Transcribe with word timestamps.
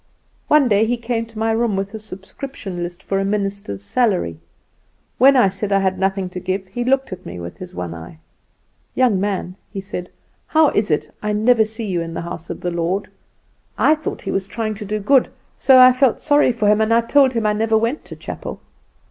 One 0.47 0.67
day 0.67 0.87
he 0.87 0.97
came 0.97 1.27
to 1.27 1.37
my 1.37 1.51
room 1.51 1.75
with 1.75 1.93
a 1.93 1.99
subscription 1.99 2.81
list 2.81 3.03
for 3.03 3.19
a 3.19 3.23
minister's 3.23 3.83
salary. 3.83 4.39
When 5.19 5.35
I 5.35 5.47
said 5.47 5.71
I 5.71 5.77
had 5.77 5.99
nothing 5.99 6.27
to 6.31 6.39
give 6.39 6.65
he 6.65 6.83
looked 6.83 7.13
at 7.13 7.23
me 7.23 7.39
with 7.39 7.57
his 7.57 7.75
one 7.75 7.93
eye. 7.93 8.17
"'Young 8.95 9.19
man,' 9.19 9.57
he 9.71 9.79
said, 9.79 10.09
'how 10.47 10.69
is 10.69 10.89
it 10.89 11.13
I 11.21 11.33
never 11.33 11.63
see 11.63 11.85
you 11.85 12.01
in 12.01 12.15
the 12.15 12.21
house 12.21 12.49
of 12.49 12.61
the 12.61 12.71
Lord?' 12.71 13.09
I 13.77 13.93
thought 13.93 14.23
he 14.23 14.31
was 14.31 14.47
trying 14.47 14.73
to 14.73 14.85
do 14.85 14.99
good, 14.99 15.29
so 15.55 15.77
I 15.77 15.91
felt 15.91 16.19
sorry 16.19 16.51
for 16.51 16.67
him, 16.67 16.81
and 16.81 16.91
I 16.91 17.01
told 17.01 17.33
him 17.33 17.45
I 17.45 17.53
never 17.53 17.77
went 17.77 18.03
to 18.05 18.15
chapel. 18.15 18.59